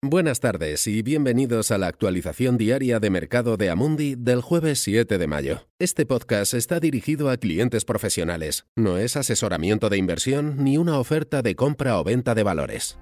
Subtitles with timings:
[0.00, 5.18] Buenas tardes y bienvenidos a la actualización diaria de mercado de Amundi del jueves 7
[5.18, 5.66] de mayo.
[5.80, 11.42] Este podcast está dirigido a clientes profesionales, no es asesoramiento de inversión ni una oferta
[11.42, 12.96] de compra o venta de valores.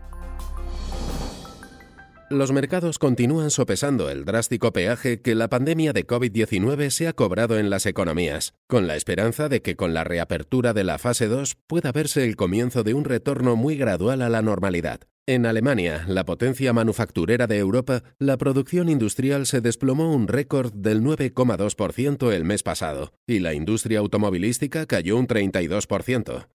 [2.30, 7.59] Los mercados continúan sopesando el drástico peaje que la pandemia de COVID-19 se ha cobrado
[7.59, 11.59] en las economías, con la esperanza de que con la reapertura de la fase 2
[11.67, 15.01] pueda verse el comienzo de un retorno muy gradual a la normalidad.
[15.29, 21.03] En Alemania, la potencia manufacturera de Europa, la producción industrial se desplomó un récord del
[21.03, 26.46] 9,2% el mes pasado, y la industria automovilística cayó un 32%.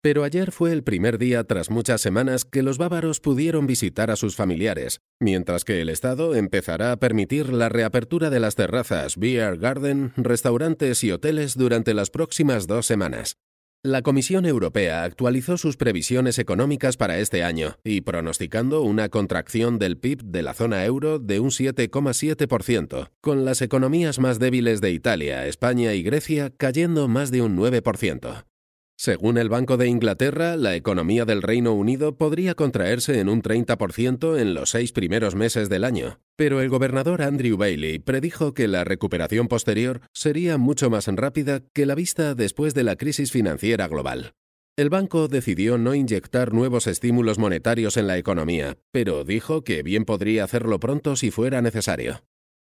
[0.00, 4.16] Pero ayer fue el primer día tras muchas semanas que los bávaros pudieron visitar a
[4.16, 9.58] sus familiares, mientras que el Estado empezará a permitir la reapertura de las terrazas, beer
[9.58, 13.36] garden, restaurantes y hoteles durante las próximas dos semanas.
[13.82, 19.96] La Comisión Europea actualizó sus previsiones económicas para este año y pronosticando una contracción del
[19.96, 25.46] PIB de la zona euro de un 7,7%, con las economías más débiles de Italia,
[25.46, 28.44] España y Grecia cayendo más de un 9%.
[28.98, 34.38] Según el Banco de Inglaterra, la economía del Reino Unido podría contraerse en un 30%
[34.40, 38.84] en los seis primeros meses del año, pero el gobernador Andrew Bailey predijo que la
[38.84, 44.32] recuperación posterior sería mucho más rápida que la vista después de la crisis financiera global.
[44.78, 50.06] El banco decidió no inyectar nuevos estímulos monetarios en la economía, pero dijo que bien
[50.06, 52.22] podría hacerlo pronto si fuera necesario.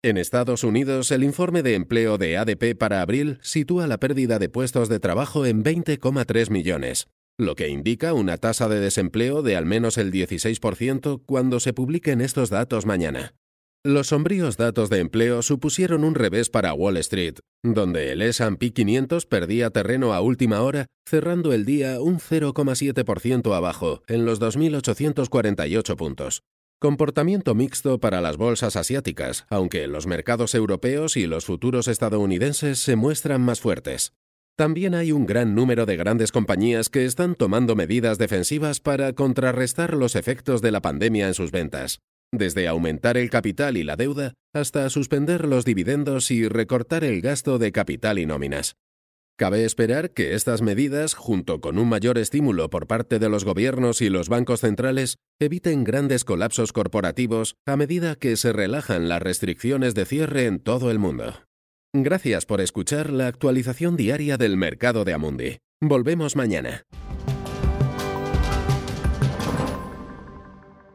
[0.03, 4.49] En Estados Unidos, el informe de empleo de ADP para abril sitúa la pérdida de
[4.49, 7.07] puestos de trabajo en 20,3 millones,
[7.37, 12.21] lo que indica una tasa de desempleo de al menos el 16% cuando se publiquen
[12.21, 13.35] estos datos mañana.
[13.83, 19.27] Los sombríos datos de empleo supusieron un revés para Wall Street, donde el S&P 500
[19.27, 26.41] perdía terreno a última hora, cerrando el día un 0,7% abajo, en los 2.848 puntos.
[26.81, 32.95] Comportamiento mixto para las bolsas asiáticas, aunque los mercados europeos y los futuros estadounidenses se
[32.95, 34.13] muestran más fuertes.
[34.57, 39.93] También hay un gran número de grandes compañías que están tomando medidas defensivas para contrarrestar
[39.93, 41.99] los efectos de la pandemia en sus ventas,
[42.33, 47.59] desde aumentar el capital y la deuda hasta suspender los dividendos y recortar el gasto
[47.59, 48.75] de capital y nóminas.
[49.41, 53.99] Cabe esperar que estas medidas, junto con un mayor estímulo por parte de los gobiernos
[54.03, 59.95] y los bancos centrales, eviten grandes colapsos corporativos a medida que se relajan las restricciones
[59.95, 61.33] de cierre en todo el mundo.
[61.91, 65.57] Gracias por escuchar la actualización diaria del mercado de Amundi.
[65.81, 66.83] Volvemos mañana.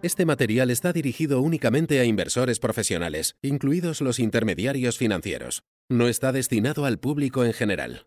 [0.02, 5.64] Este material está dirigido únicamente a inversores profesionales, incluidos los intermediarios financieros.
[5.90, 8.06] No está destinado al público en general.